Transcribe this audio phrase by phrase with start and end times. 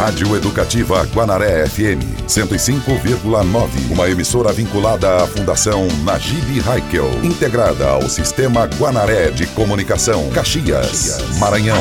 [0.00, 3.92] Rádio Educativa Guanaré FM 105,9.
[3.92, 11.76] Uma emissora vinculada à Fundação Najib Haikel, integrada ao Sistema Guanaré de Comunicação, Caxias, Maranhão.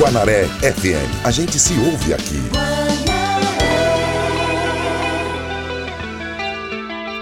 [0.00, 1.24] Guanaré FM.
[1.24, 2.67] A gente se ouve aqui.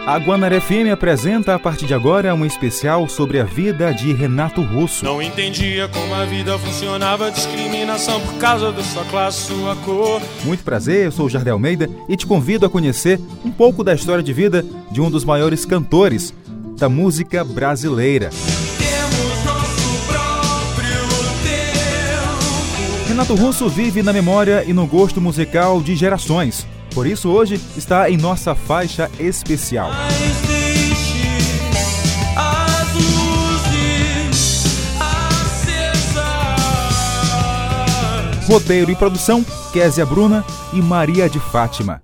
[0.06, 4.62] A Guanaré FM apresenta a partir de agora um especial sobre a vida de Renato
[4.62, 5.04] Russo.
[5.04, 10.22] Não entendia como a vida funcionava, discriminação por causa da sua classe, sua cor.
[10.44, 13.94] Muito prazer, eu sou o Jardel Almeida e te convido a conhecer um pouco da
[13.94, 16.32] história de vida de um dos maiores cantores
[16.78, 18.30] da música brasileira.
[23.08, 26.64] Renato Russo vive na memória e no gosto musical de gerações.
[26.96, 29.90] Por isso, hoje está em nossa faixa especial.
[38.48, 42.00] Roteiro e produção: Késia Bruna e Maria de Fátima.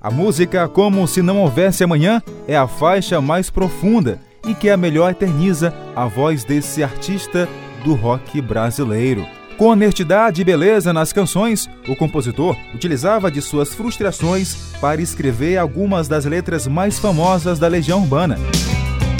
[0.00, 4.78] A música Como Se Não Houvesse Amanhã é a faixa mais profunda e que a
[4.78, 7.46] melhor eterniza a voz desse artista
[7.84, 9.26] do rock brasileiro.
[9.56, 16.08] Com honestidade e beleza nas canções, o compositor utilizava de suas frustrações para escrever algumas
[16.08, 18.36] das letras mais famosas da Legião Urbana,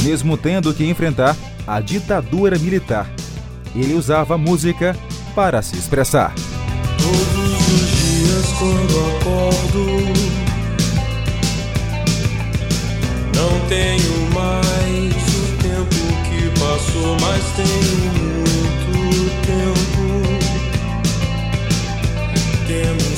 [0.03, 3.09] mesmo tendo que enfrentar a ditadura militar.
[3.77, 4.97] Ele usava a música
[5.37, 6.35] para se expressar.
[6.99, 9.87] Todos os dias quando acordo,
[13.37, 15.95] não tenho mais o tempo
[16.29, 19.94] que passou, mas tenho muito tempo.
[22.83, 23.14] damn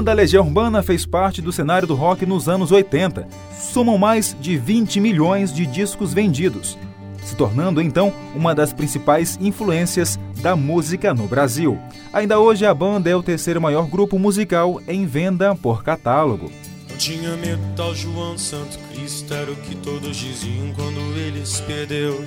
[0.00, 3.28] banda Legião Urbana fez parte do cenário do rock nos anos 80.
[3.52, 6.78] Somam mais de 20 milhões de discos vendidos,
[7.22, 11.78] se tornando então uma das principais influências da música no Brasil.
[12.14, 16.50] Ainda hoje a banda é o terceiro maior grupo musical em venda por catálogo.
[16.96, 22.24] Tinha medo tal João Santo Cristo, era o que todos diziam quando ele se perdeu.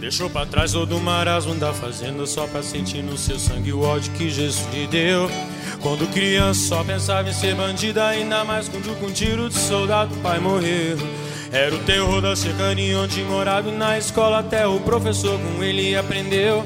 [0.00, 3.82] Deixou pra trás todo o marasmo da fazenda Só pra sentir no seu sangue o
[3.82, 5.30] ódio que Jesus lhe deu.
[5.82, 10.18] Quando criança só pensava em ser bandida Ainda mais quando com tiro de soldado o
[10.20, 10.96] pai morreu.
[11.52, 16.64] Era o terror da cercania onde morava na escola até o professor com ele aprendeu.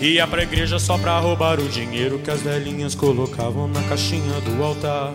[0.00, 4.62] Ia pra igreja só pra roubar o dinheiro Que as velhinhas colocavam na caixinha do
[4.62, 5.12] altar.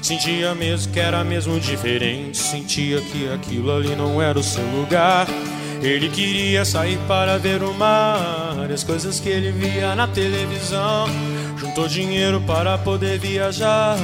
[0.00, 5.28] Sentia mesmo que era mesmo diferente Sentia que aquilo ali não era o seu lugar
[5.86, 11.06] ele queria sair para ver o mar, as coisas que ele via na televisão.
[11.56, 13.96] Juntou dinheiro para poder viajar,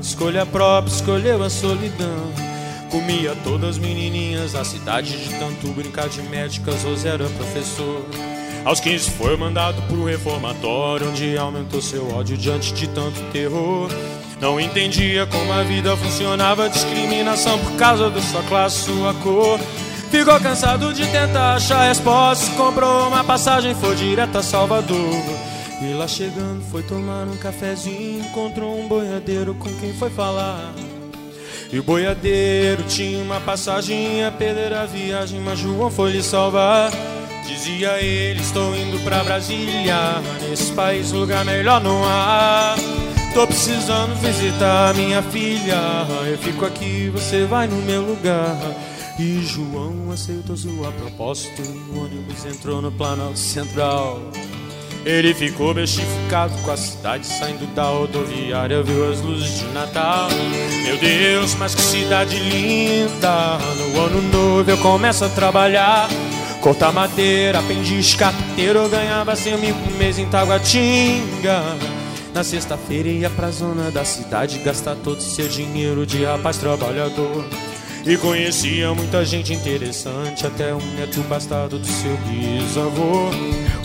[0.00, 2.32] de escolha própria, escolheu a solidão.
[2.90, 8.04] Comia todas as menininhas da cidade, de tanto brincar de médicas, José era professor.
[8.64, 13.90] Aos 15 foi mandado pro reformatório, onde aumentou seu ódio diante de tanto terror.
[14.40, 19.58] Não entendia como a vida funcionava, discriminação por causa da sua classe, sua cor.
[20.14, 22.48] Ficou cansado de tentar achar respostas.
[22.50, 25.12] Comprou uma passagem, foi direto a Salvador.
[25.82, 28.24] E lá chegando, foi tomar um cafezinho.
[28.24, 30.72] Encontrou um boiadeiro com quem foi falar.
[31.72, 36.92] E o boiadeiro tinha uma passagem a perder a viagem, mas João foi lhe salvar.
[37.44, 40.22] Dizia ele: Estou indo pra Brasília.
[40.48, 42.76] Nesse país, lugar melhor não há.
[43.34, 46.06] Tô precisando visitar minha filha.
[46.24, 48.56] Eu fico aqui, você vai no meu lugar.
[49.18, 51.62] E João aceitou sua proposta.
[51.62, 54.20] O ônibus entrou no Planalto Central.
[55.04, 60.28] Ele ficou bestificado com a cidade saindo da rodoviária, viu as luzes de Natal.
[60.82, 63.58] Meu Deus, mas que cidade linda!
[63.76, 66.08] No ano novo eu começo a trabalhar.
[66.60, 71.62] Cortar madeira, aprendiz carpinteiro, eu ganhava cem mil por mês em Taguatinga.
[72.32, 77.44] Na sexta-feira ia pra zona da cidade gastar todo o seu dinheiro de rapaz trabalhador.
[78.06, 83.30] E conhecia muita gente interessante, até um neto bastardo do seu bisavô.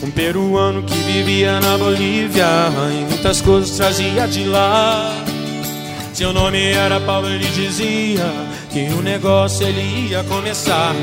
[0.04, 2.46] Um peruano que vivia na Bolívia
[2.92, 5.14] e muitas coisas trazia de lá.
[6.14, 8.26] Seu nome era Paulo, ele dizia
[8.70, 10.94] que o negócio ele ia começar.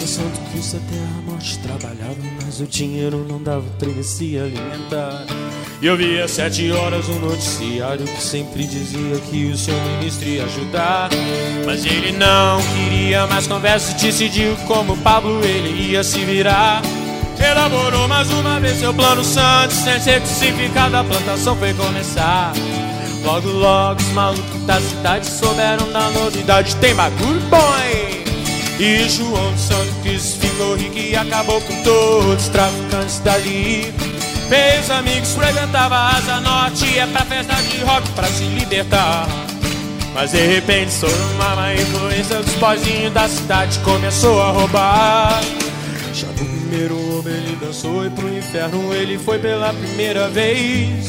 [0.00, 4.36] No Santo Cristo até a morte trabalhava, mas o dinheiro não dava pra ele se
[4.36, 5.24] alimentar.
[5.80, 10.44] E eu via sete horas um noticiário que sempre dizia que o seu ministro ia
[10.44, 11.08] ajudar.
[11.64, 16.82] Mas ele não queria mais conversa e decidiu como Pablo ele ia se virar.
[17.38, 22.52] Elaborou mais uma vez seu plano santo, sem ser crucificado, a plantação foi começar.
[23.24, 26.74] Logo, logo, os malucos da cidade souberam da novidade.
[26.76, 28.24] Tem bagulho, boy!
[28.80, 33.94] E João de Santo Cristo ficou rico e acabou com todos os traficantes dali.
[34.48, 39.28] Fez amigos, frequentava Asa Norte É pra festa de rock pra se libertar.
[40.14, 45.40] Mas de repente, sob uma má influência dos boizinhos da cidade Começou a roubar.
[46.14, 51.08] Já no primeiro homem ele dançou E pro inferno ele foi pela primeira vez.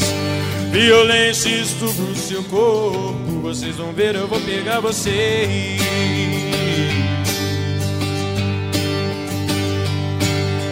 [0.71, 6.48] Violência e estupro seu corpo Vocês vão ver, eu vou pegar vocês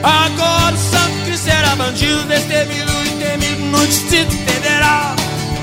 [0.08, 5.16] Agora o Santo Cristo era bandido, destemido e temido no Distrito Federal.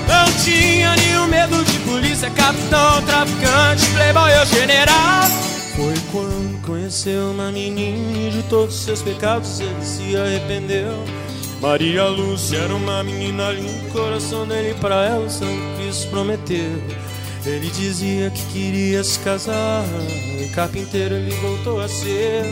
[0.07, 5.25] Não tinha nenhum medo de polícia, capitão, traficante, playboy ou general.
[5.75, 10.93] Foi quando conheceu uma menina e de todos seus pecados ele se arrependeu.
[11.63, 16.83] Maria Lúcia era uma menina linda, o coração dele pra ela o Santo Cristo prometeu.
[17.47, 19.85] Ele dizia que queria se casar,
[20.39, 22.45] e carpinteiro ele voltou a ser.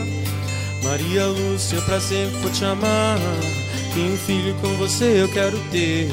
[0.83, 3.17] Maria Lúcia, pra sempre vou te amar.
[3.95, 6.09] E um filho com você eu quero ter.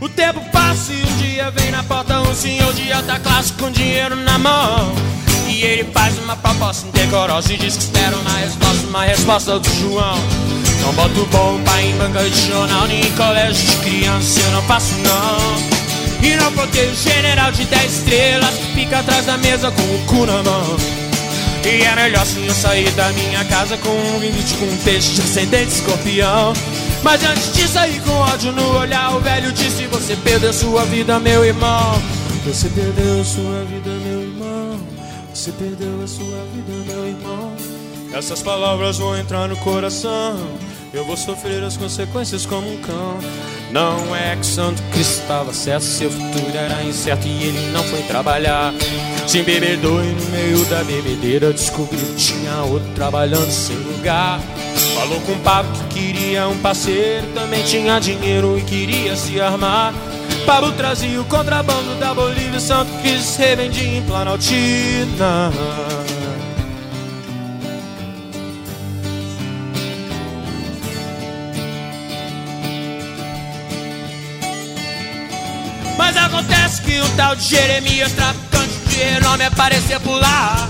[0.00, 3.70] O tempo passa e um dia vem na porta um senhor de alta classe com
[3.70, 4.92] dinheiro na mão.
[5.48, 9.68] E ele faz uma proposta indecorosa e diz que espera uma resposta, uma resposta do
[9.74, 10.18] João.
[10.82, 14.94] Não boto bomba em banca de jornal nem em colégio de criança, eu não faço
[14.98, 15.78] não.
[16.22, 19.98] E não botei o general de 10 estrelas que fica atrás da mesa com o
[20.06, 20.76] cu na mão.
[21.64, 25.12] E é melhor se eu sair da minha casa com um limite com um peixe
[25.14, 26.52] de ascendente escorpião.
[27.02, 31.18] Mas antes de sair com ódio no olhar, o velho disse: Você perdeu sua vida,
[31.18, 32.00] meu irmão.
[32.46, 34.80] Você perdeu sua vida, meu irmão.
[35.34, 37.77] Você perdeu a sua vida, meu irmão.
[38.12, 40.36] Essas palavras vão entrar no coração.
[40.92, 43.18] Eu vou sofrer as consequências como um cão.
[43.70, 48.02] Não é que Santo Cristo estava certo, seu futuro era incerto e ele não foi
[48.04, 48.72] trabalhar.
[49.26, 54.40] Se embebedou e no meio da bebedeira descobriu que tinha outro trabalhando sem lugar.
[54.94, 59.92] Falou com o Pablo que queria um parceiro, também tinha dinheiro e queria se armar.
[60.46, 65.52] Pablo trazia o contrabando da Bolívia, Santo Cristo revendia em Planaltina.
[76.88, 80.66] Que um tal de Jeremias, traficante de renome, apareceu por lá.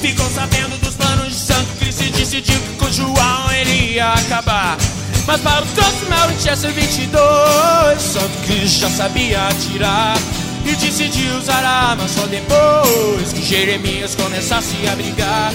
[0.00, 4.78] Ficou sabendo dos planos de Santo Cristo e decidiu que com João ele ia acabar.
[5.26, 10.16] Mas para o trouxe Winchester 22, Santo Cristo já sabia atirar.
[10.64, 15.52] E decidiu usar a arma só depois que Jeremias começasse a brigar.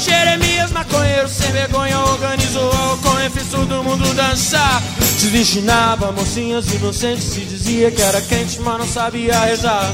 [0.00, 2.70] Jeremias, maconheiro sem vergonha, organizou
[3.02, 4.82] com e fez todo mundo dançar.
[5.18, 9.92] Desvirginava mocinhas inocentes, se dizia que era quente, mas não sabia rezar.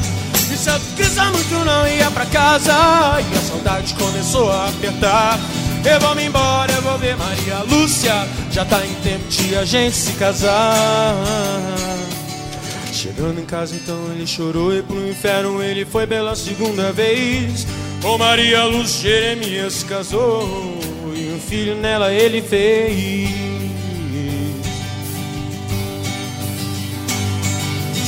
[0.50, 5.38] E Santo Cristo muito não ia pra casa, e a saudade começou a apertar.
[5.84, 9.64] Eu vou me embora, eu vou ver Maria Lúcia, já tá em tempo de a
[9.64, 11.14] gente se casar.
[12.92, 17.66] Chegando em casa então ele chorou e pro inferno ele foi pela segunda vez.
[18.04, 20.78] Com Maria Luz Jeremias casou
[21.16, 23.30] e um filho nela ele fez.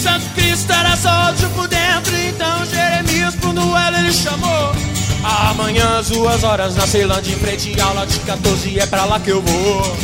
[0.02, 4.74] Santo Cristo era só ódio por dentro, então Jeremias pro duelo ele chamou.
[5.24, 9.18] Amanhã às duas horas na Ceilândia em frente à aula de 14 é pra lá
[9.18, 9.96] que eu vou.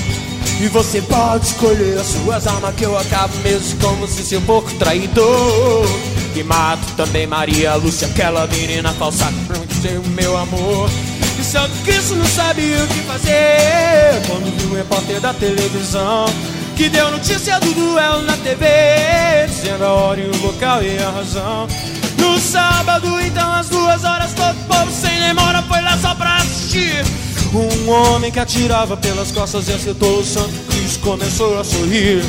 [0.58, 4.72] E você pode escolher as suas armas que eu acabo mesmo como se seu pouco
[4.76, 5.86] traidor.
[6.34, 9.30] E mato também Maria Lúcia, aquela menina falsa
[9.82, 10.88] que ser o meu amor.
[11.38, 16.26] E Santo Cristo não sabia o que fazer quando viu o repórter da televisão
[16.76, 18.64] que deu notícia do duelo na TV,
[19.48, 21.66] dizendo a hora e o local e a razão.
[22.16, 27.04] No sábado, então, às duas horas, todo povo sem demora foi lá só pra assistir.
[27.52, 32.22] Um homem que atirava pelas costas e acertou o Santo Cristo começou a sorrir.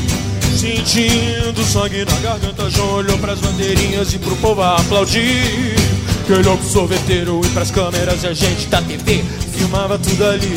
[0.57, 5.92] Sentindo sangue na garganta, João olhou pras bandeirinhas e pro povo aplaudir.
[6.25, 10.55] Que olhou pro sorveteiro e pras câmeras e a gente da TV filmava tudo ali.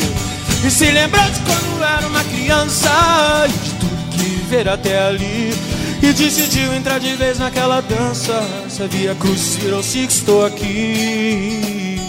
[0.65, 2.89] E se lembrou de quando era uma criança
[3.47, 5.53] e de tudo que ver até ali.
[6.01, 8.33] E decidiu entrar de vez naquela dança.
[8.69, 11.99] Sabia cruz, virou se estou aqui.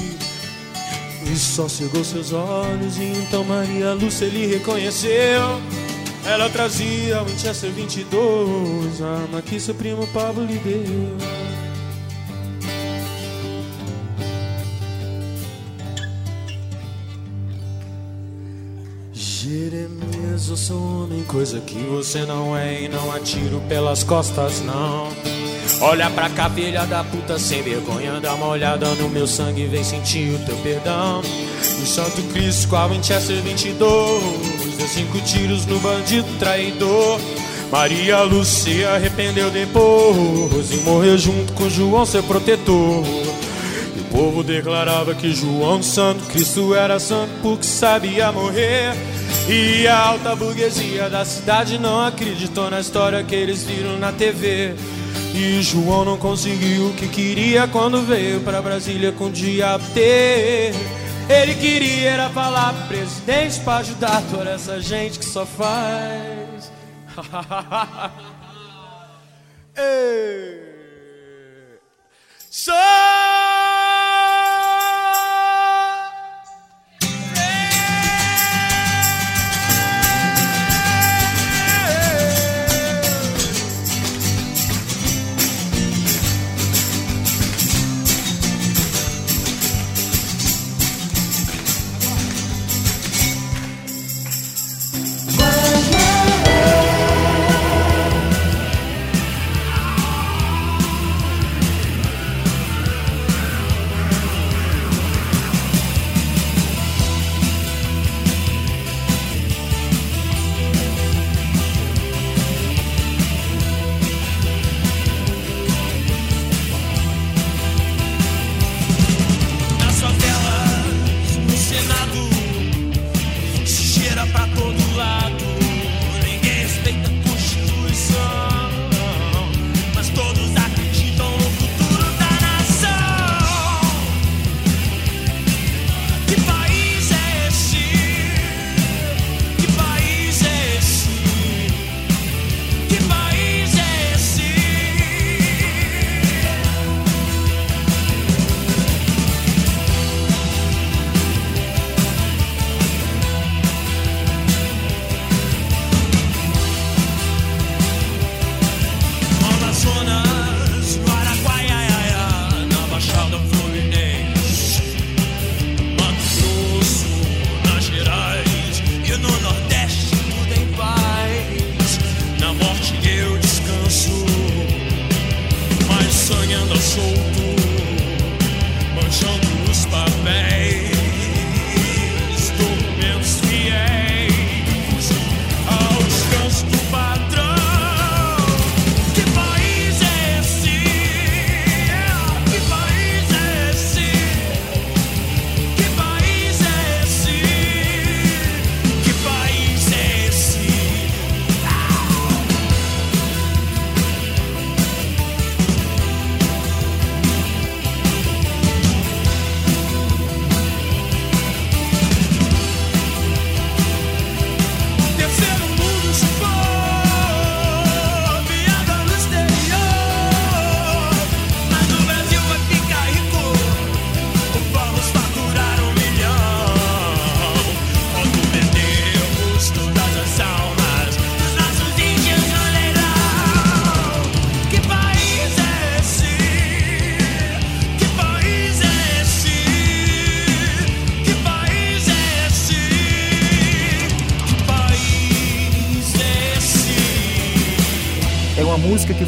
[1.24, 5.60] E só cegou seus olhos e então Maria Lúcia ele reconheceu.
[6.24, 11.67] Ela trazia o Winchester 22, a arma que seu primo Pablo lhe deu.
[19.70, 25.08] Jeremias, eu sou homem, coisa que você não é e não atiro pelas costas, não.
[25.82, 29.84] Olha pra cá, filha da puta, sem vergonha, dá uma olhada no meu sangue, vem
[29.84, 31.20] sentir o teu perdão.
[31.20, 37.20] O Santo Cristo a Winchester 22, deu cinco tiros no bandido traidor.
[37.70, 43.04] Maria Lúcia arrependeu depois e morreu junto com João, seu protetor.
[44.08, 48.94] O povo declarava que João Santo Cristo era santo porque sabia morrer.
[49.46, 54.74] E a alta burguesia da cidade não acreditou na história que eles viram na TV.
[55.34, 60.72] E João não conseguiu o que queria quando veio pra Brasília com o diabo ter.
[61.28, 66.72] Ele queria era falar pro presidente pra ajudar toda essa gente que só faz.
[69.76, 70.68] Ei.
[72.50, 73.67] Só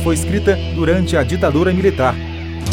[0.02, 2.14] foi escrita durante a ditadura militar,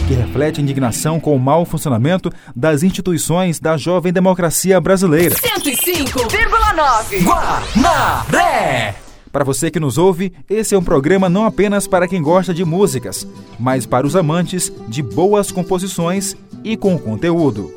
[0.08, 5.36] que reflete indignação com o mau funcionamento das instituições da jovem democracia brasileira.
[5.36, 8.96] 105,9 Guanaré.
[9.32, 12.64] Para você que nos ouve, esse é um programa não apenas para quem gosta de
[12.64, 13.28] músicas,
[13.60, 17.74] mas para os amantes de boas composições e com conteúdo.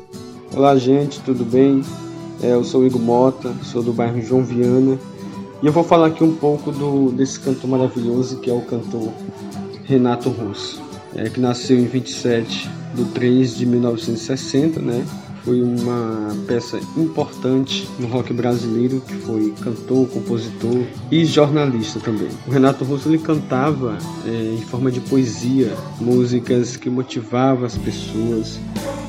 [0.53, 1.83] Olá, gente, tudo bem?
[2.41, 4.97] É, eu sou Igor Mota, sou do bairro João Viana
[5.61, 9.11] e eu vou falar aqui um pouco do, desse cantor maravilhoso que é o cantor
[9.83, 10.81] Renato Russo,
[11.15, 15.05] é, que nasceu em 27 de 3 de 1960, né?
[15.43, 22.29] Foi uma peça importante no rock brasileiro, que foi cantor, compositor e jornalista também.
[22.47, 28.59] O Renato Russo ele cantava é, em forma de poesia, músicas que motivavam as pessoas,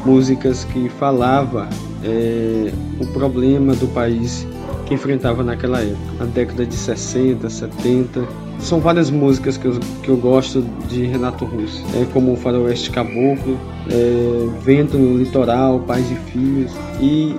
[0.06, 1.68] músicas que falava
[2.02, 4.46] é, o problema do país
[4.92, 8.28] que enfrentava naquela época, na década de 60, 70.
[8.60, 13.58] São várias músicas que eu, que eu gosto de Renato Russo, é, como Faroeste Caboclo,
[13.90, 16.72] é, Vento no Litoral, Pais e Filhos.
[17.00, 17.34] E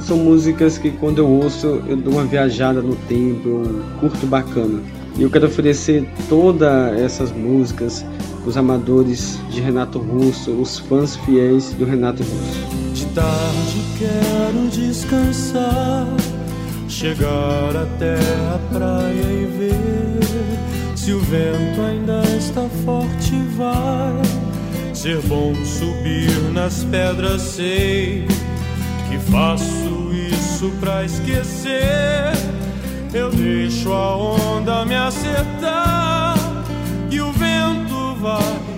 [0.00, 4.80] são músicas que quando eu ouço eu dou uma viajada no tempo, eu curto bacana.
[5.16, 8.04] E eu quero oferecer todas essas músicas
[8.44, 12.94] os amadores de Renato Russo, os fãs fiéis do Renato Russo.
[12.94, 16.06] De tarde quero descansar
[16.94, 18.14] chegar até
[18.54, 23.34] a praia e ver se o vento ainda está forte.
[23.56, 27.42] Vai ser bom subir nas pedras.
[27.42, 28.26] Sei
[29.08, 32.32] que faço isso pra esquecer.
[33.12, 36.36] Eu deixo a onda me acertar
[37.10, 38.74] e o vento vai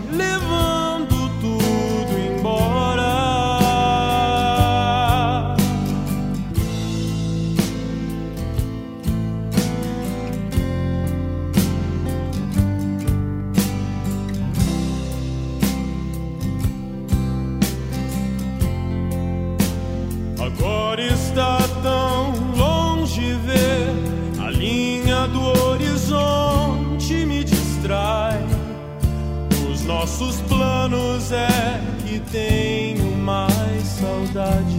[30.07, 34.79] nossos planos é que tenho mais saudade.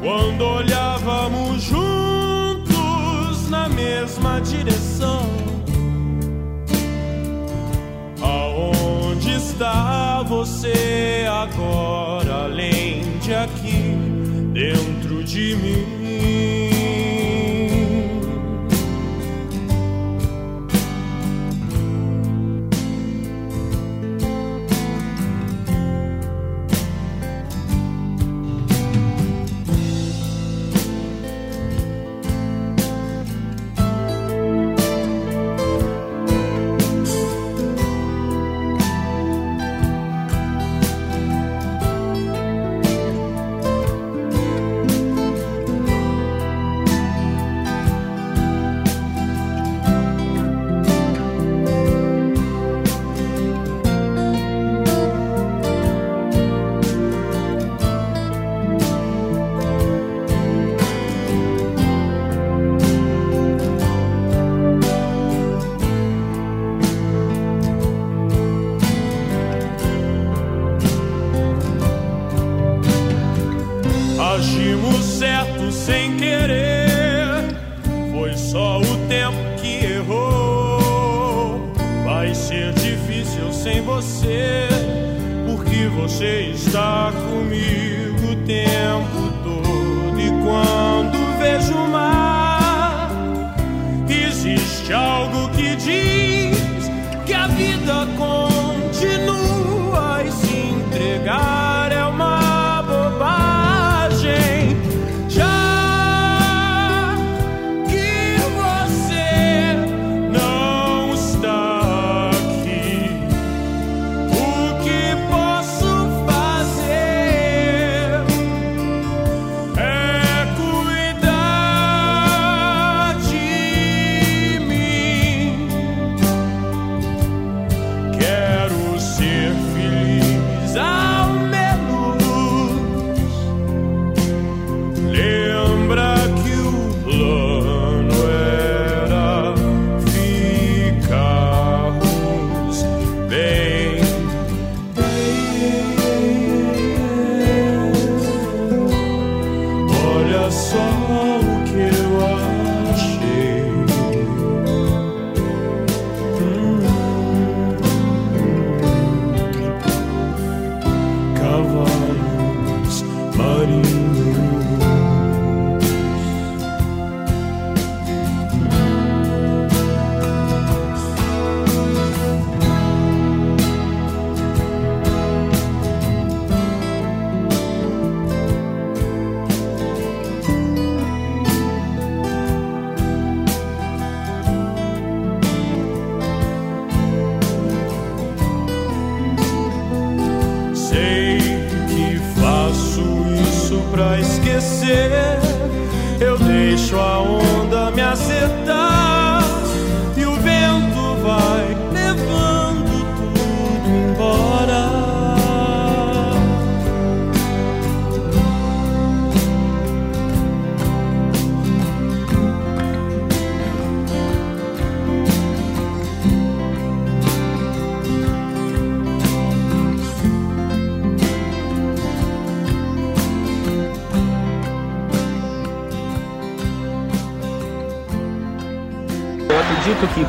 [0.00, 5.28] Quando olhávamos juntos na mesma direção,
[8.22, 13.96] aonde está você agora, além de aqui,
[14.52, 15.95] dentro de mim?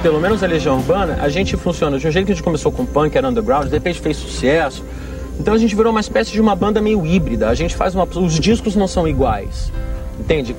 [0.02, 2.72] Pelo menos a Legião Urbana, a gente funciona de um jeito que a gente começou
[2.72, 4.84] com punk, era underground, de repente fez sucesso.
[5.40, 7.50] Então a gente virou uma espécie de uma banda meio híbrida.
[7.50, 8.06] A gente faz uma.
[8.06, 9.72] Os discos não são iguais.
[10.20, 10.56] Entende?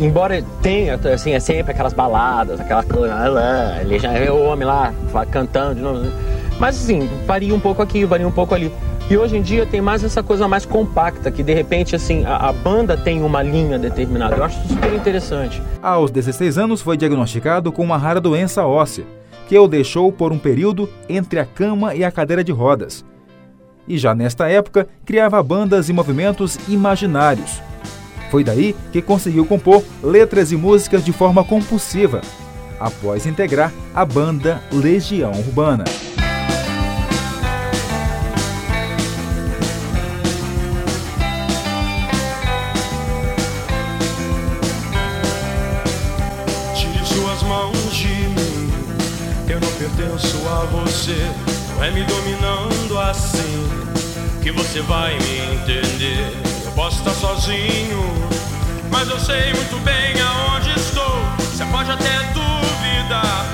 [0.00, 3.14] Embora tenha, assim, é sempre aquelas baladas, aquela coisa.
[3.14, 4.92] Ah, ele é o homem lá
[5.30, 6.10] cantando.
[6.58, 8.72] Mas assim, varia um pouco aqui, varia um pouco ali.
[9.10, 12.48] E hoje em dia tem mais essa coisa mais compacta, que de repente assim a,
[12.48, 14.36] a, banda tem uma linha determinada.
[14.36, 15.62] Eu acho super interessante.
[15.82, 19.04] Aos 16 anos foi diagnosticado com uma rara doença óssea,
[19.48, 23.04] que o deixou por um período entre a cama e a cadeira de rodas.
[23.86, 27.60] E já nesta época criava bandas e movimentos imaginários.
[28.30, 32.22] Foi daí que conseguiu compor letras e músicas de forma compulsiva,
[32.80, 35.84] após integrar a banda Legião Urbana.
[50.22, 51.30] Pertenço a você.
[51.74, 53.68] Não é me dominando assim
[54.42, 56.32] que você vai me entender.
[56.64, 58.28] Eu posso estar sozinho,
[58.90, 61.18] mas eu sei muito bem aonde estou.
[61.38, 63.46] Você pode até duvidar,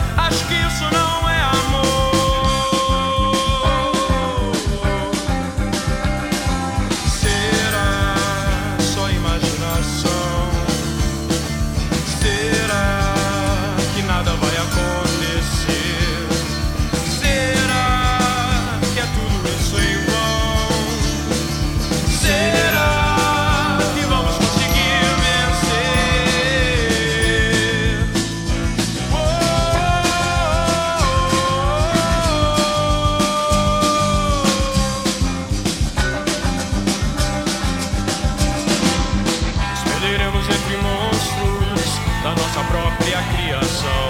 [42.59, 44.09] nossa própria criação.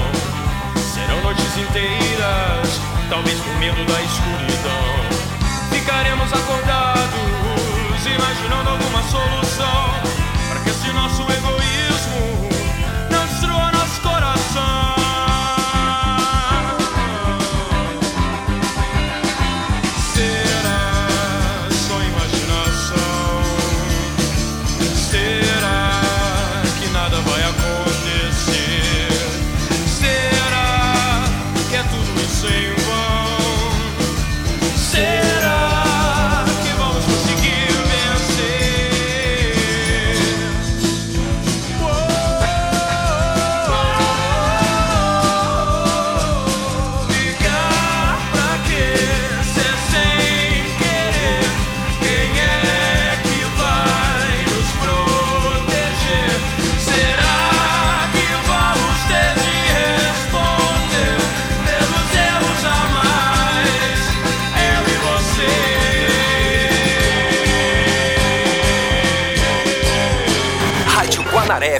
[0.94, 2.80] Serão noites inteiras,
[3.10, 4.88] talvez com medo da escuridão.
[5.70, 9.90] Ficaremos acordados, imaginando alguma solução
[10.48, 12.48] para que esse nosso egoísmo
[13.10, 14.87] não destrua nosso coração.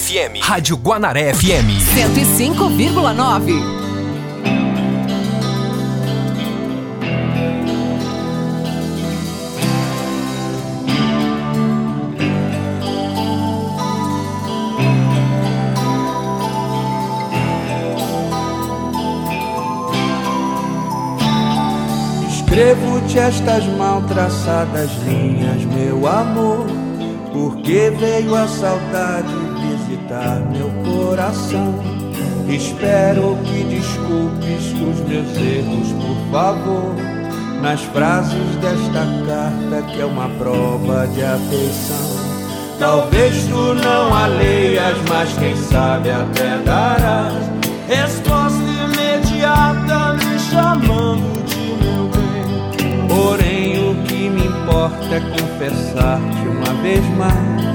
[0.09, 0.41] FM.
[0.41, 1.69] Rádio Guanaré FM.
[1.69, 3.53] 105,9.
[22.31, 26.67] Escrevo-te estas mal traçadas linhas, meu amor,
[27.31, 29.48] porque veio a saudade
[30.51, 31.75] meu coração.
[32.49, 36.95] Espero que desculpes os meus erros, por favor.
[37.61, 42.19] Nas frases desta carta, que é uma prova de afeição.
[42.79, 47.35] Talvez tu não a leias, mas quem sabe até darás
[47.89, 53.09] resposta imediata me chamando de meu bem.
[53.09, 57.69] Porém, o que me importa é confessar-te uma vez mais.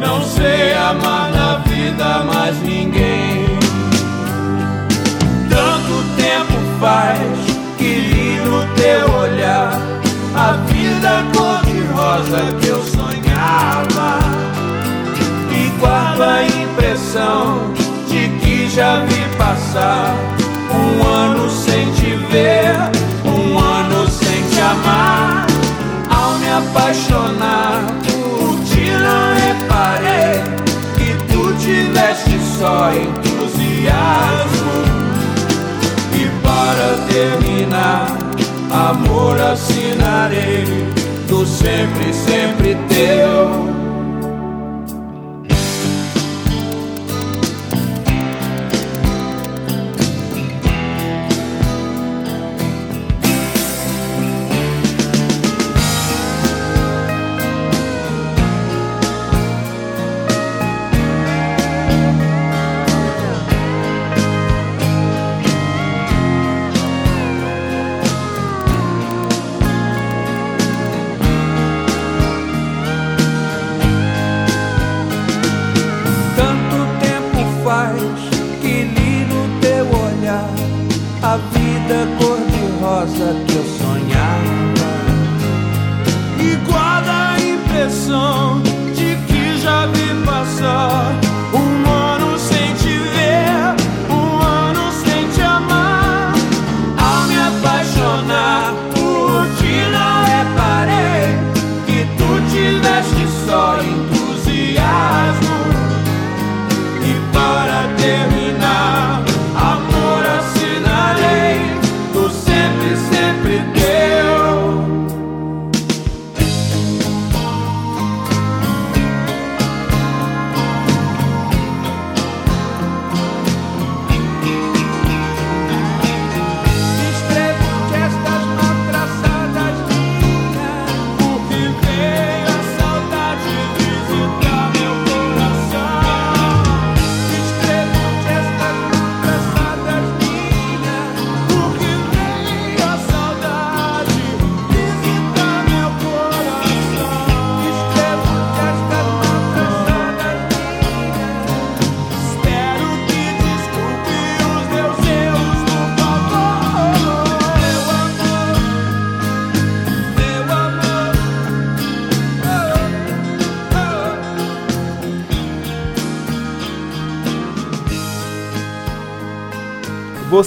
[0.00, 1.67] Não sei amar na vida
[2.24, 3.46] mais ninguém.
[5.48, 7.18] Tanto tempo faz
[7.76, 9.72] que li no teu olhar
[10.34, 14.18] a vida cor-de-rosa que eu sonhava.
[15.50, 17.72] E guardo a impressão
[18.08, 20.16] de que já vi passar
[20.74, 22.74] um ano sem te ver,
[23.24, 25.46] um ano sem te amar.
[26.10, 27.77] Ao me apaixonar
[32.58, 34.48] só entusiasmo.
[36.12, 38.18] E para terminar,
[38.70, 40.64] amor assinarei
[41.28, 43.87] do sempre, sempre teu.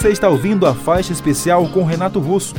[0.01, 2.55] Você está ouvindo a faixa especial com Renato Russo,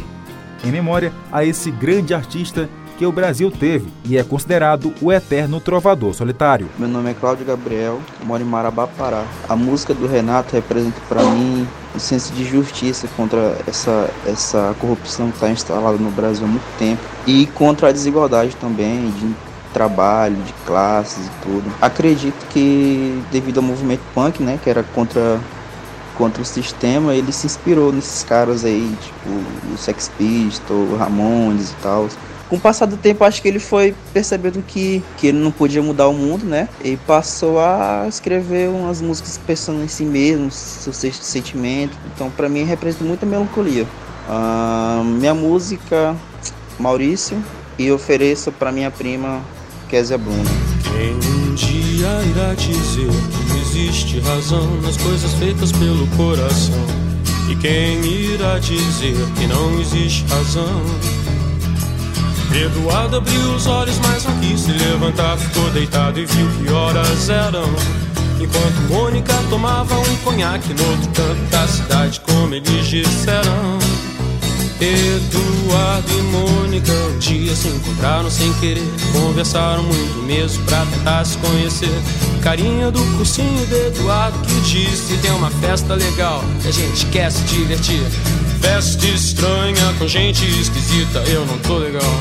[0.64, 5.58] em memória a esse grande artista que o Brasil teve e é considerado o eterno
[5.58, 6.68] trovador solitário.
[6.78, 9.24] Meu nome é Cláudio Gabriel, moro em Marabá, Pará.
[9.48, 15.28] A música do Renato representa para mim um senso de justiça contra essa, essa corrupção
[15.30, 19.34] que está instalada no Brasil há muito tempo e contra a desigualdade também de
[19.72, 21.64] trabalho, de classes e tudo.
[21.80, 25.40] Acredito que devido ao movimento punk, né, que era contra
[26.22, 31.74] contra o sistema, ele se inspirou nesses caras aí, tipo o Sex Pistols, Ramones e
[31.82, 32.08] tal.
[32.48, 35.82] Com o passar do tempo, acho que ele foi percebendo que, que ele não podia
[35.82, 36.68] mudar o mundo, né?
[36.84, 41.98] E passou a escrever umas músicas pensando em si mesmo, seu sentimento.
[42.14, 43.84] Então, para mim, representa muita melancolia.
[44.28, 46.14] Uh, minha música,
[46.78, 47.42] Maurício,
[47.76, 49.40] e ofereço para minha prima,
[49.88, 50.44] Késia Bruna.
[50.84, 53.41] Quem um dia irá dizer
[53.74, 56.86] existe razão nas coisas feitas pelo coração.
[57.48, 60.82] E quem irá dizer que não existe razão?
[62.54, 65.38] Eduardo abriu os olhos, mas não quis se levantar.
[65.38, 67.64] Ficou deitado e viu que horas eram.
[68.38, 73.81] Enquanto Mônica tomava um conhaque no outro canto da cidade, como eles disseram.
[74.82, 78.82] Eduardo e Mônica um dia se encontraram sem querer.
[79.12, 82.02] Conversaram muito mesmo pra tentar se conhecer.
[82.42, 87.30] Carinha do cursinho de Eduardo que disse: Tem uma festa legal e a gente quer
[87.30, 88.02] se divertir.
[88.60, 92.20] Festa estranha com gente esquisita, eu não tô legal.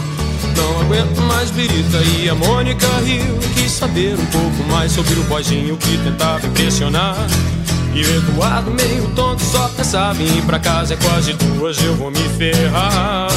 [0.56, 1.98] não aguento mais birita.
[2.20, 6.46] E a Mônica riu e quis saber um pouco mais sobre o boizinho que tentava
[6.46, 7.18] impressionar.
[7.94, 10.94] E o Eduardo, meio tonto, só pensava em ir pra casa.
[10.94, 13.30] É quase duas, eu vou me ferrar.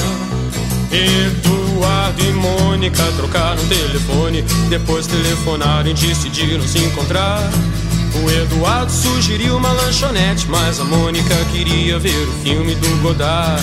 [0.93, 4.43] Eduardo e Mônica trocaram telefone.
[4.69, 7.41] Depois telefonaram e decidiram se encontrar.
[8.23, 13.63] O Eduardo sugeriu uma lanchonete, mas a Mônica queria ver o filme do Godard.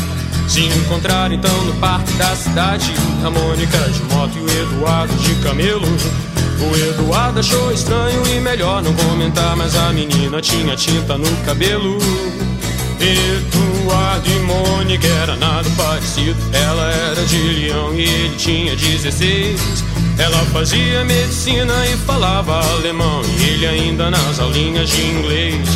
[0.49, 2.93] Se encontraram então no parque da cidade,
[3.25, 5.88] a Mônica de moto e o Eduardo de camelo.
[6.62, 11.97] O Eduardo achou estranho e melhor não comentar, mas a menina tinha tinta no cabelo.
[13.00, 16.38] Eduardo e Mônica era nada parecido.
[16.54, 19.84] Ela era de leão e ele tinha 16.
[20.19, 23.21] Ela fazia medicina e falava alemão.
[23.39, 25.67] E ele ainda nas aulinhas de inglês.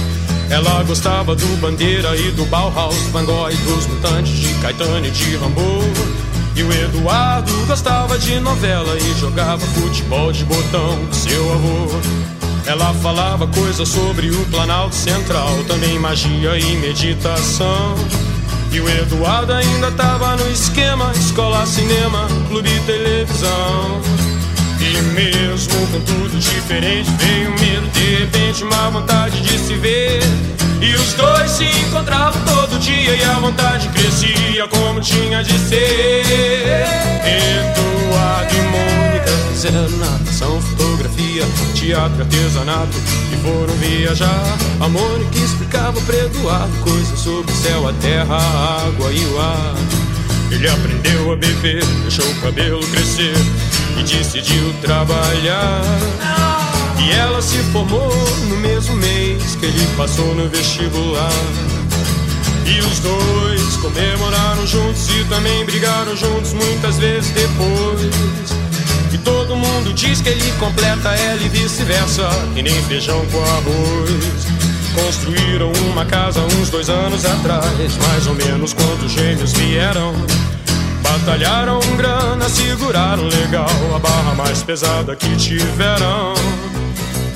[0.52, 5.10] Ela gostava do Bandeira e do Bauhaus, Van Gogh e dos Mutantes, de Caetano e
[5.10, 5.82] de Rambo.
[6.56, 11.88] E o Eduardo gostava de novela e jogava futebol de botão com seu avô.
[12.66, 17.96] Ela falava coisas sobre o Planalto Central, também magia e meditação.
[18.72, 24.02] E o Eduardo ainda tava no esquema: escola, cinema, clube televisão.
[24.86, 30.22] E mesmo com tudo diferente, veio medo, de repente, uma vontade de se ver.
[30.80, 36.86] E os dois se encontravam todo dia e a vontade crescia como tinha de ser.
[37.26, 41.44] Eduardo e Mônica fizeram natação, fotografia,
[41.74, 42.96] teatro, artesanato
[43.34, 44.58] e foram viajar.
[44.80, 49.40] A Mônica explicava para Eduardo coisas sobre o céu, a terra, a água e o
[49.40, 49.76] ar.
[50.52, 53.34] Ele aprendeu a beber, deixou o cabelo crescer
[53.98, 55.82] e decidiu trabalhar.
[57.00, 58.12] E ela se formou
[58.50, 61.32] no mesmo mês que ele passou no vestibular.
[62.66, 68.56] E os dois comemoraram juntos e também brigaram juntos muitas vezes depois.
[69.14, 74.48] E todo mundo diz que ele completa ela e vice-versa, e nem feijão com arroz.
[74.96, 80.14] Construíram uma casa uns dois anos atrás, mais ou menos quando os gêmeos vieram.
[81.16, 86.34] Batalharam grana, seguraram legal a barra mais pesada que tiveram.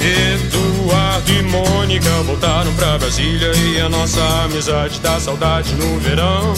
[0.02, 6.54] Eduardo e Mônica voltaram pra Brasília e a nossa amizade dá saudade no verão.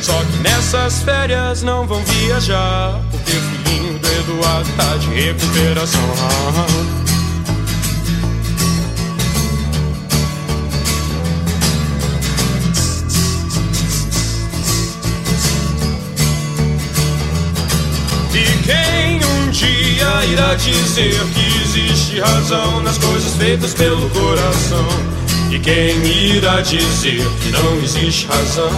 [0.00, 6.00] Só que nessas férias não vão viajar, porque o filhinho do Eduardo tá de recuperação.
[18.66, 24.86] Quem um dia irá dizer que existe razão nas coisas feitas pelo coração?
[25.50, 28.70] E quem irá dizer que não existe razão?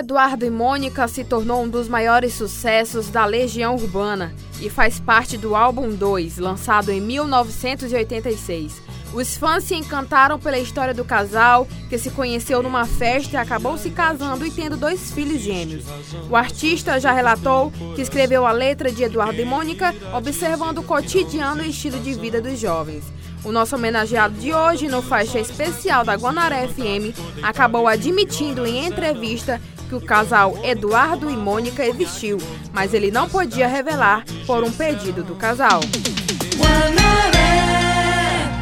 [0.00, 5.36] Eduardo e Mônica se tornou um dos maiores sucessos da Legião Urbana e faz parte
[5.36, 8.80] do álbum 2, lançado em 1986.
[9.12, 13.76] Os fãs se encantaram pela história do casal, que se conheceu numa festa e acabou
[13.76, 15.84] se casando e tendo dois filhos gêmeos.
[16.30, 21.62] O artista já relatou que escreveu a letra de Eduardo e Mônica observando o cotidiano
[21.62, 23.04] e estilo de vida dos jovens.
[23.44, 29.60] O nosso homenageado de hoje, no faixa especial da Guanaré FM, acabou admitindo em entrevista
[29.90, 32.38] que o casal Eduardo e Mônica existiu,
[32.72, 35.80] mas ele não podia revelar por um pedido do casal.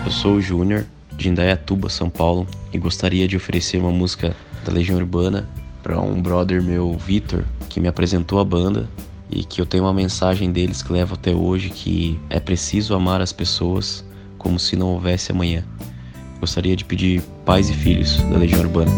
[0.07, 0.87] Eu sou o Júnior,
[1.19, 5.47] de Indaiatuba, São Paulo, e gostaria de oferecer uma música da Legião Urbana
[5.83, 8.89] para um brother meu, Vitor, que me apresentou a banda
[9.31, 13.21] e que eu tenho uma mensagem deles que levo até hoje que é preciso amar
[13.21, 14.03] as pessoas
[14.39, 15.63] como se não houvesse amanhã.
[16.41, 18.91] Gostaria de pedir Pais e Filhos da Legião Urbana.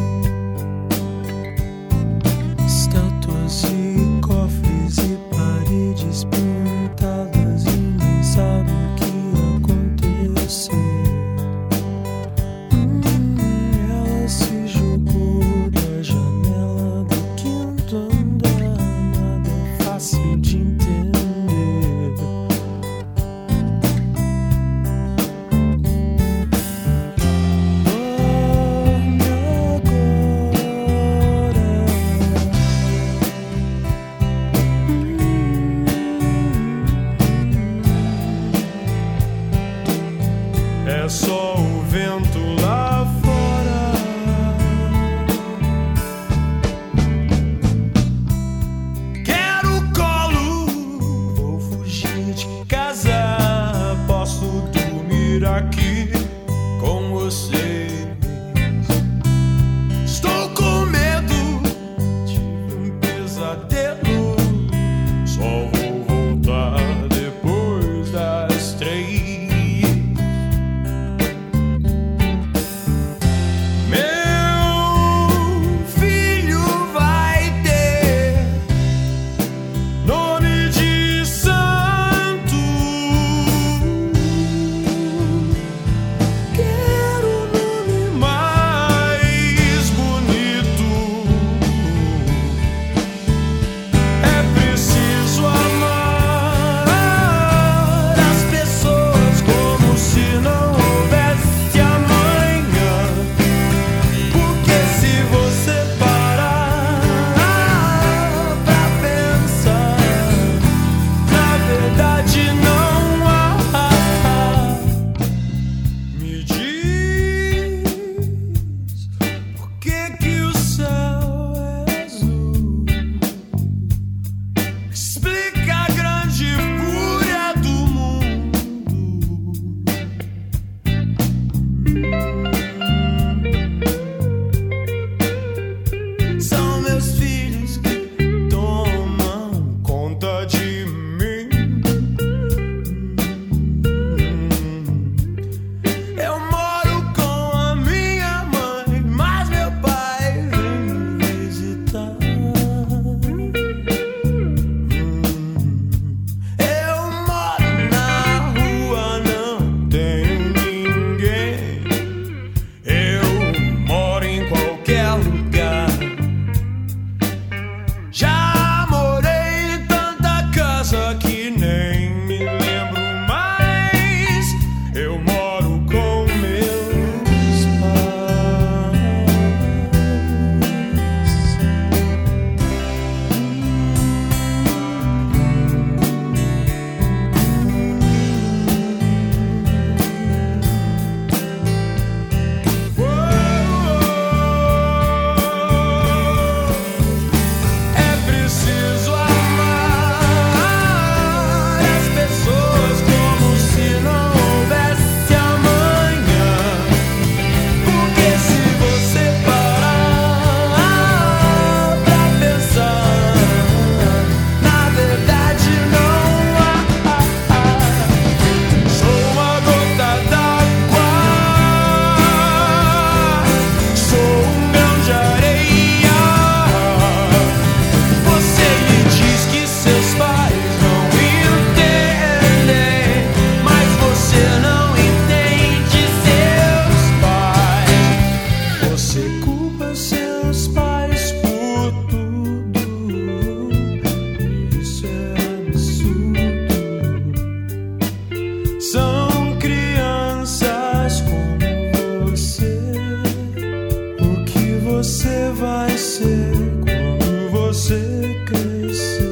[255.30, 256.52] Você vai ser
[256.82, 259.30] quando você crescer.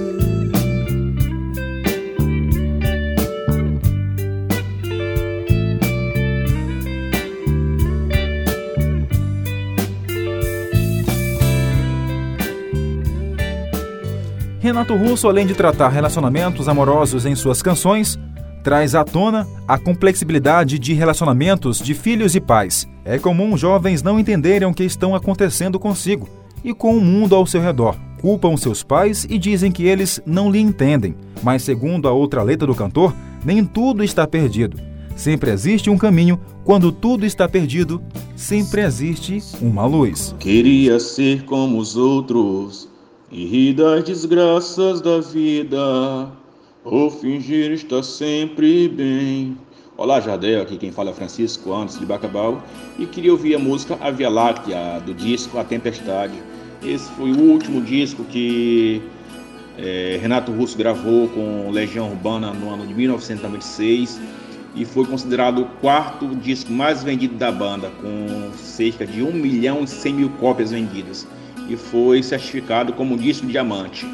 [14.61, 18.19] Renato Russo, além de tratar relacionamentos amorosos em suas canções,
[18.63, 22.89] traz à tona a complexibilidade de relacionamentos de filhos e pais.
[23.05, 26.29] É comum jovens não entenderem o que estão acontecendo consigo
[26.65, 27.97] e com o mundo ao seu redor.
[28.21, 31.15] Culpam seus pais e dizem que eles não lhe entendem.
[31.43, 34.79] Mas, segundo a outra letra do cantor, nem tudo está perdido.
[35.15, 36.39] Sempre existe um caminho.
[36.65, 38.03] Quando tudo está perdido,
[38.37, 40.35] sempre existe uma luz.
[40.39, 42.89] Queria ser como os outros
[43.31, 46.31] e rir das desgraças da vida
[46.91, 49.59] ou fingir estar sempre bem.
[49.97, 52.63] Olá, Jardel, aqui quem fala é Francisco Anderson de Bacabal
[52.99, 56.33] e queria ouvir a música A Via Láctea, do disco A Tempestade.
[56.83, 59.03] Esse foi o último disco que
[59.77, 64.19] é, Renato Russo gravou com Legião Urbana no ano de 1996
[64.75, 69.83] e foi considerado o quarto disco mais vendido da banda, com cerca de 1 milhão
[69.83, 71.27] e 100 mil cópias vendidas
[71.69, 74.07] e foi certificado como disco diamante.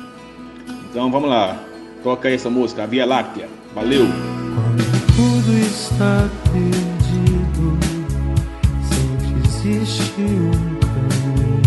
[0.91, 1.63] Então vamos lá,
[2.05, 3.49] toca essa música, a Via Láctea.
[3.75, 4.07] Valeu!
[4.55, 4.85] Quando
[5.17, 7.79] tudo está perdido,
[8.91, 11.63] sempre existe um caminho.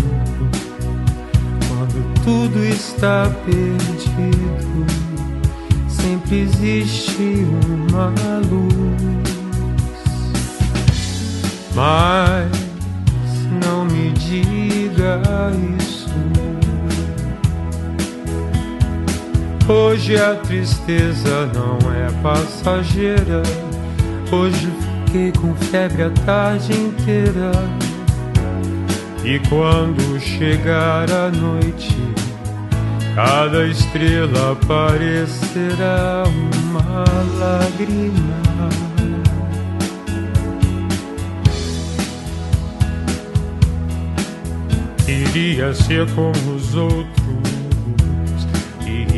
[1.68, 4.86] Quando tudo está perdido,
[5.88, 7.44] sempre existe
[7.90, 9.18] uma luz.
[11.74, 12.48] Mas
[13.66, 15.20] não me diga
[15.80, 15.97] isso.
[19.68, 23.42] Hoje a tristeza não é passageira.
[24.32, 24.66] Hoje
[25.04, 27.52] fiquei com febre a tarde inteira.
[29.22, 31.94] E quando chegar a noite,
[33.14, 38.38] cada estrela parecerá uma lágrima.
[45.04, 47.17] Queria ser como os outros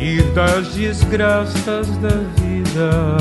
[0.01, 3.17] e das desgraças da vida,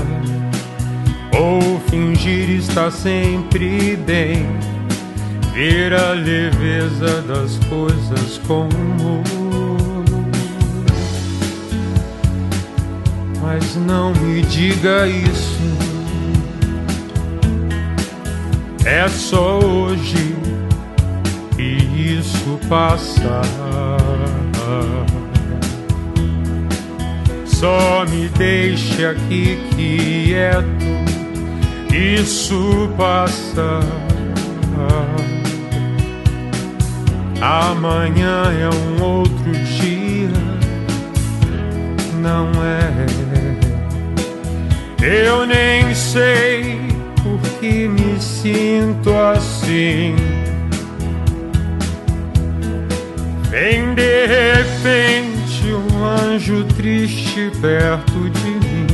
[1.38, 4.46] ou fingir estar sempre bem,
[5.52, 8.66] ver a leveza das coisas com.
[13.42, 15.60] Mas não me diga isso,
[18.86, 20.34] é só hoje
[21.58, 23.42] e isso passa.
[27.60, 30.64] Só me deixe aqui quieto,
[31.92, 33.80] isso passa.
[37.42, 40.30] Amanhã é um outro dia,
[42.22, 43.06] não é?
[45.04, 46.80] Eu nem sei
[47.22, 50.16] por que me sinto assim.
[53.50, 58.86] Vem de repente um anjo triste perto de mim.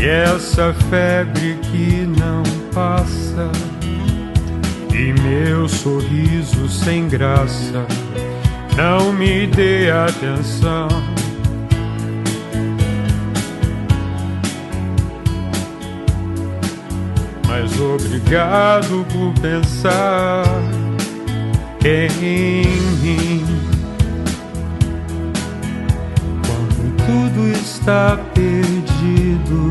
[0.00, 3.48] E essa febre que não passa,
[4.92, 7.86] e meu sorriso sem graça,
[8.76, 10.88] não me dê atenção.
[17.46, 20.44] Mas obrigado por pensar
[21.84, 22.10] em
[23.00, 23.53] mim.
[27.64, 29.70] Está perdido,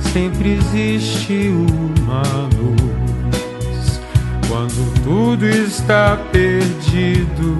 [0.00, 2.22] sempre existe uma
[2.56, 4.00] luz.
[4.48, 7.58] Quando tudo está perdido,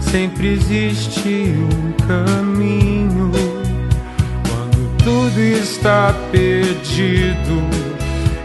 [0.00, 3.30] sempre existe um caminho.
[4.48, 7.62] Quando tudo está perdido,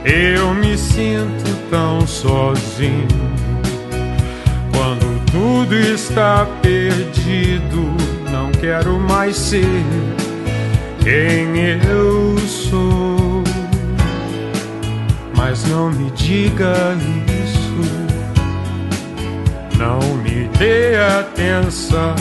[0.06, 3.08] eu me sinto tão sozinho.
[4.72, 8.23] Quando tudo está perdido,
[8.64, 9.84] quero mais ser
[11.04, 13.44] quem eu sou.
[15.36, 16.96] Mas não me diga
[17.44, 17.84] isso,
[19.78, 22.16] não me dê atenção.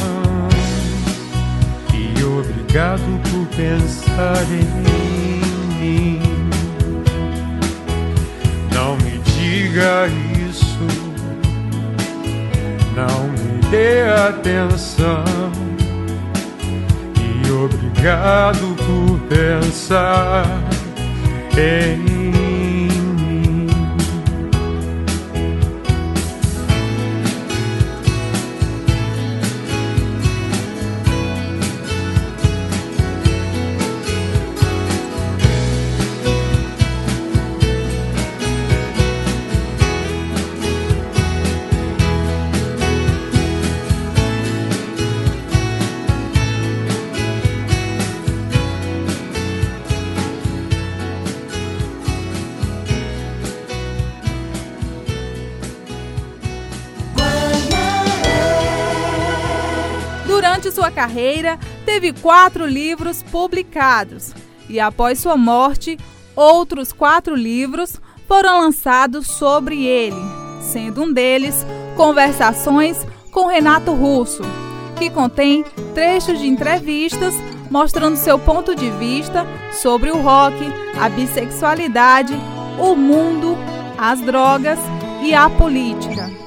[1.95, 4.67] E obrigado por pensar em
[5.79, 6.23] mim.
[8.75, 10.73] Não me diga isso
[12.97, 15.72] não me dê atenção.
[17.53, 20.47] Obrigado por pensar
[21.57, 22.42] em
[60.93, 64.33] carreira, teve quatro livros publicados
[64.69, 65.99] e, após sua morte,
[66.37, 70.17] outros quatro livros foram lançados sobre ele,
[70.61, 71.67] sendo um deles
[71.97, 72.97] Conversações
[73.31, 74.43] com Renato Russo,
[74.99, 75.65] que contém
[75.95, 77.35] trechos de entrevistas
[77.71, 80.57] mostrando seu ponto de vista sobre o rock,
[81.01, 82.35] a bissexualidade,
[82.79, 83.57] o mundo,
[83.99, 84.79] as drogas
[85.23, 86.42] e a política.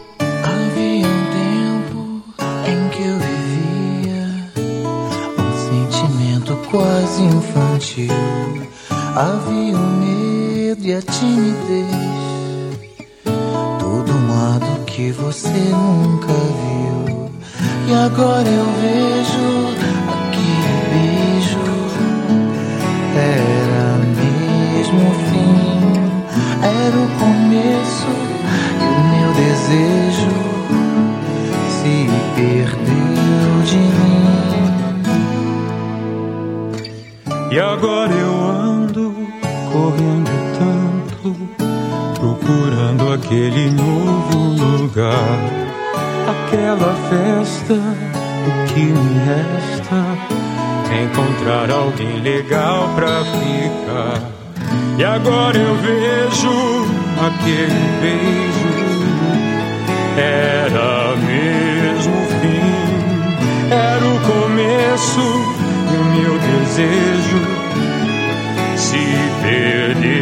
[6.75, 8.11] Quase infantil.
[9.15, 11.87] Havia o medo e a timidez,
[13.79, 17.31] todo lado que você nunca viu.
[17.87, 19.47] E agora eu vejo
[20.15, 21.63] aquele beijo.
[23.15, 25.57] Era mesmo o fim,
[26.61, 28.13] era o começo
[28.81, 30.33] e o meu desejo
[31.69, 31.95] se
[32.35, 34.34] perdeu de mim.
[37.51, 39.15] E agora eu ando
[39.71, 41.35] correndo tanto,
[42.19, 44.37] procurando aquele novo
[44.81, 45.39] lugar,
[46.27, 47.75] aquela festa.
[48.45, 50.45] O que me resta
[51.03, 54.21] encontrar alguém legal pra ficar.
[54.97, 56.51] E agora eu vejo
[57.25, 58.75] aquele beijo.
[60.17, 65.44] Era mesmo o fim, era o começo
[66.75, 67.39] desejo
[68.75, 68.97] se
[69.41, 70.14] perdeu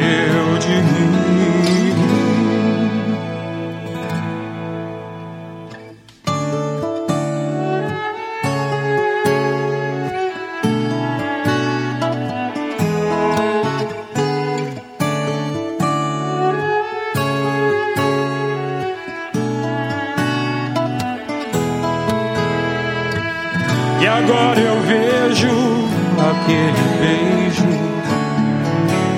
[26.43, 27.71] aquele beijo.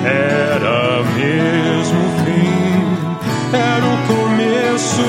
[0.04, 2.54] Era mesmo o fim,
[3.52, 5.08] era o começo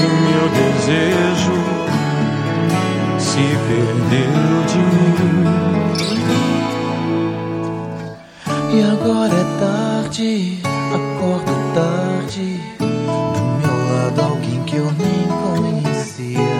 [0.00, 1.58] do meu desejo.
[3.18, 5.14] Se perdeu de mim.
[8.72, 10.30] E agora é tarde,
[10.92, 12.48] acordo tarde.
[12.78, 16.54] Do meu lado, alguém que eu nem conhecia.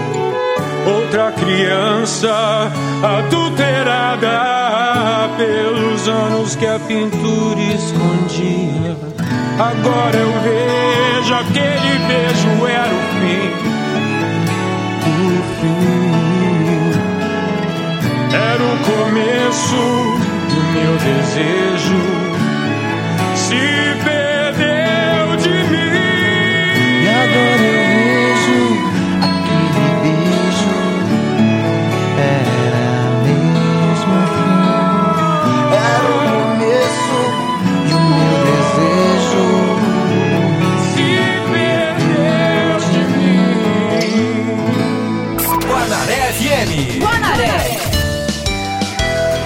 [0.86, 2.70] Outra criança
[3.02, 3.43] adulterada
[6.56, 8.96] que a pintura escondia.
[9.58, 13.50] Agora eu vejo aquele beijo era o fim.
[15.06, 15.84] O fim
[18.32, 19.82] era o começo
[20.50, 22.23] do meu desejo.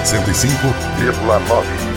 [0.08, 1.87] 105,9.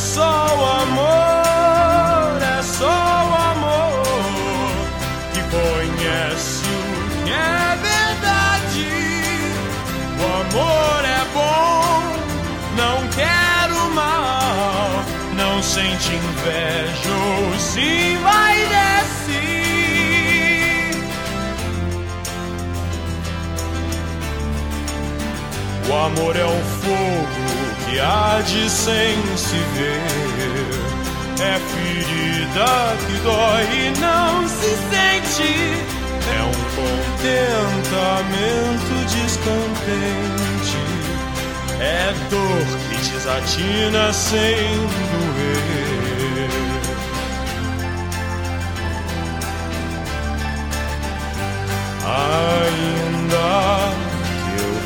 [0.00, 4.02] Só o amor, é só o amor
[5.32, 8.88] que conhece o que é verdade.
[10.18, 12.02] O amor é bom,
[12.76, 15.04] não quero mal,
[15.36, 19.20] não sente inveja ou se vai descer.
[25.88, 27.39] O amor é um fogo
[27.90, 30.00] que arde sem se ver.
[31.40, 35.52] É ferida que dói e não se sente.
[36.28, 40.78] É um contentamento descontente.
[41.80, 45.80] É dor que desatina sem doer.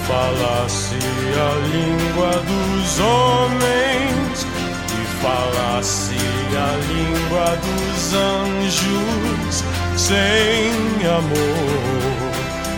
[0.07, 0.98] Falasse
[1.36, 4.46] a língua dos homens
[4.92, 6.16] e falasse
[6.57, 9.64] a língua dos anjos,
[9.96, 12.14] sem amor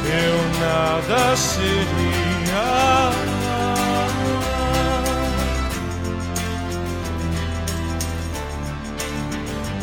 [0.09, 2.77] eu nada seria.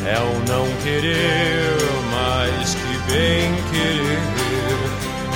[0.06, 1.78] É o não querer
[2.10, 4.33] mais que bem querer.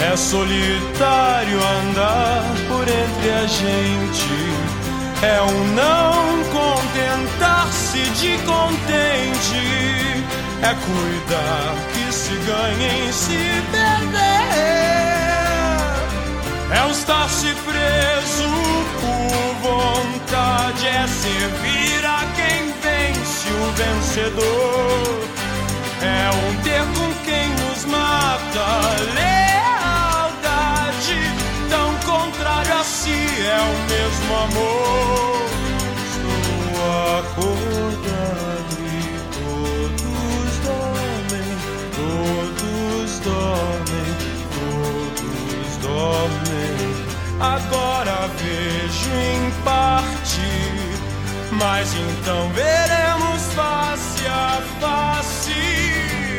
[0.00, 4.78] É solitário andar por entre a gente.
[5.20, 10.24] É o não contentar-se de contente.
[10.62, 14.18] É cuidar que se ganha em se perder.
[16.70, 18.48] É o estar-se preso
[19.00, 20.86] por vontade.
[20.86, 25.28] É servir a quem vence o vencedor.
[26.00, 28.27] É o ter com quem nos mata.
[33.68, 35.48] O mesmo amor.
[36.08, 36.68] Estou
[37.18, 41.50] acordado e todos dormem,
[41.96, 44.10] todos dormem,
[44.58, 46.76] todos dormem.
[47.40, 50.88] Agora vejo em parte
[51.58, 55.52] mas então veremos face a face.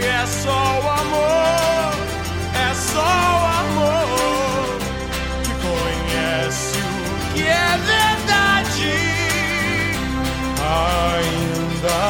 [0.01, 1.93] É só o amor,
[2.53, 3.78] é só o amor
[7.49, 8.93] é verdade.
[10.85, 12.01] Ainda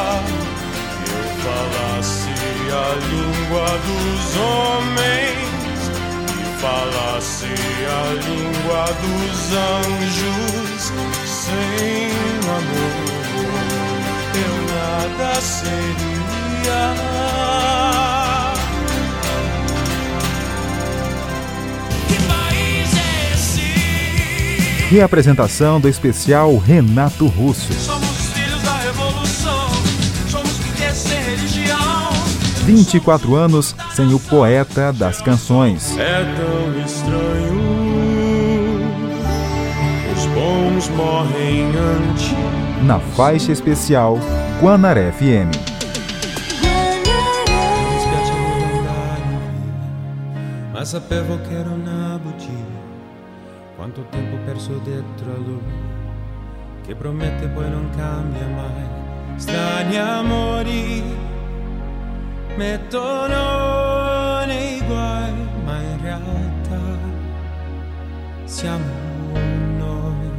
[1.04, 2.34] que eu falasse
[2.72, 5.80] a língua dos homens
[6.38, 7.52] e falasse
[7.86, 10.82] a língua dos anjos
[11.24, 12.10] sem
[12.48, 13.10] amor
[14.34, 16.82] eu nada seria.
[24.90, 24.94] Esse?
[24.94, 27.72] E a apresentação do especial Renato Russo.
[27.72, 29.68] Somos filhos da revolução,
[30.28, 32.10] somos porque sem religião.
[32.64, 35.96] 24 anos sem o poeta das canções.
[35.96, 37.60] É tão estranho.
[40.16, 42.30] Os bons morrem antes.
[42.84, 44.18] Na faixa especial
[44.60, 45.70] Guanaré FM.
[50.80, 52.59] Mi spiace non andare via, ma
[53.92, 55.72] Quanto tempo perso dietro a lui,
[56.86, 58.84] che promette poi non cambia mai.
[59.34, 61.02] Strani amori
[62.54, 65.32] mettono nei guai,
[65.64, 66.98] ma in realtà
[68.44, 68.84] siamo
[69.76, 70.30] noi.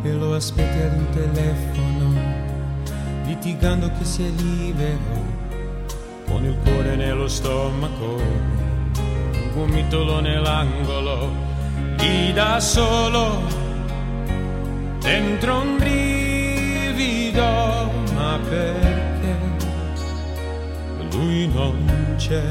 [0.00, 2.12] E lo aspetti ad un telefono,
[3.26, 5.26] litigando che sei libero
[6.26, 11.48] con il cuore nello stomaco, un gomitolo nell'angolo,
[11.98, 13.42] lì da solo,
[15.00, 17.42] dentro un brivido,
[18.14, 19.36] ma perché
[21.10, 22.42] lui non c'è?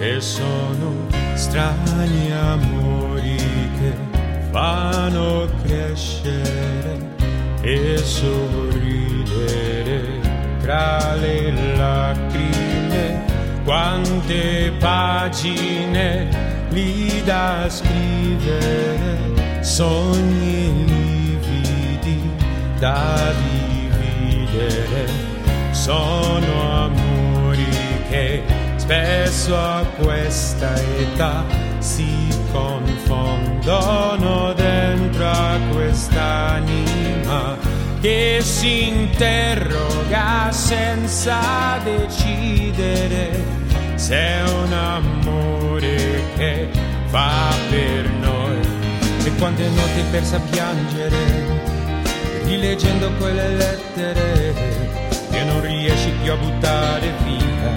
[0.00, 3.92] E sono strani amori che
[4.50, 7.16] fanno crescere
[7.62, 9.36] e sorridere
[10.60, 13.24] tra le lacrime.
[13.64, 19.18] Quante pagine lì da scrivere
[19.60, 22.30] sogni lividi
[22.78, 25.26] da dividere.
[25.70, 27.66] Sono amori
[28.08, 28.42] che
[28.76, 31.44] spesso a questa età
[31.78, 37.56] si confondono dentro a quest'anima
[38.00, 43.66] che si interroga senza decidere
[43.98, 46.68] se è un amore che
[47.06, 48.60] fa per noi.
[49.24, 51.66] E quante notti persa a piangere
[52.44, 54.54] rileggendo quelle lettere
[55.30, 57.74] che non riesci più a buttare via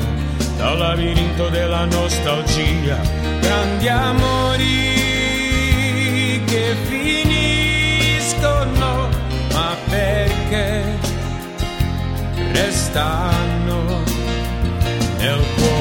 [0.58, 2.98] dal labirinto della nostalgia.
[3.42, 4.70] Grandi amori
[6.46, 8.30] che finiscono
[9.52, 10.84] ma perché
[12.54, 14.04] restano
[15.18, 15.81] nel cuore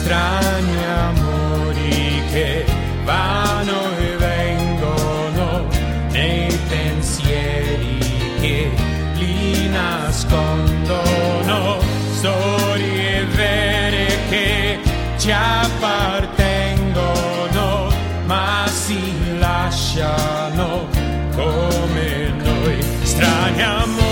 [0.00, 2.64] strani amori che
[3.04, 5.66] vanno e vengono
[6.10, 7.98] nei pensieri
[8.40, 8.70] che
[9.16, 11.78] li nascondono.
[12.12, 14.80] Storie vere che
[15.18, 17.92] ci appartengono
[18.24, 20.88] ma si lasciano
[21.34, 22.82] come noi.
[23.02, 24.09] Strani amori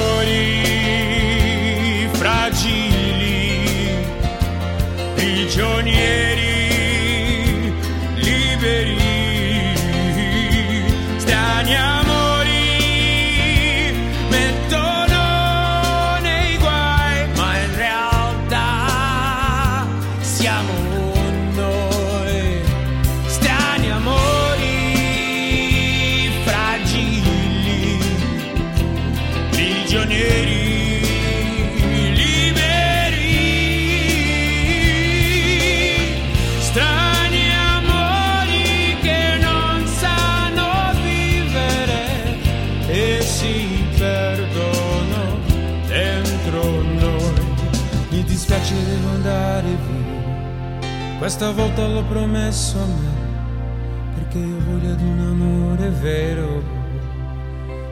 [51.38, 56.62] via, questa volta l'ho promesso a me, perché io voglio ad un amore vero,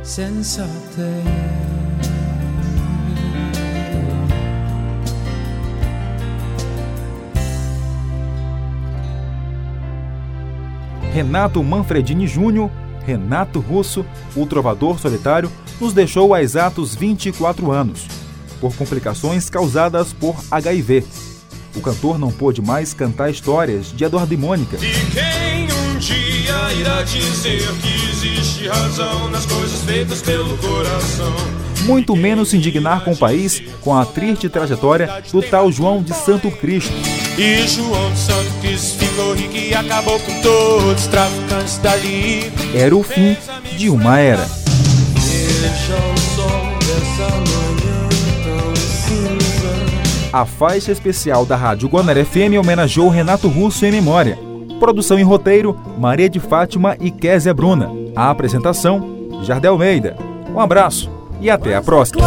[0.00, 1.54] senza te.
[11.12, 12.68] Renato Manfredini Júnior,
[13.04, 18.06] Renato Russo, o trovador solitário, nos deixou há exatos 24 anos,
[18.60, 21.25] por complicações causadas por HIV.
[21.76, 24.76] O cantor não pôde mais cantar histórias de Eduardo e Mônica.
[24.76, 31.34] E quem um dia irá dizer que existe razão nas coisas feitas pelo coração?
[31.82, 36.14] Muito menos se indignar com o país com a triste trajetória do tal João de
[36.14, 36.92] Santo Cristo.
[37.38, 42.50] E João de Santo Cristo ficou rico e acabou com todos os traficantes dali.
[42.74, 43.36] Era o fim
[43.76, 44.48] de uma era.
[45.14, 47.55] Veja o sol dessa cinza.
[50.32, 54.38] A faixa especial da Rádio Guanaré FM homenageou Renato Russo em memória.
[54.78, 57.90] Produção e roteiro, Maria de Fátima e Kézia Bruna.
[58.14, 60.16] A apresentação, Jardel Almeida.
[60.54, 61.10] Um abraço
[61.40, 62.26] e até a próxima.